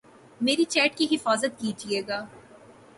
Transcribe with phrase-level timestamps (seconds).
[0.41, 2.19] میری چیٹ کی حفاظت کیجئے گا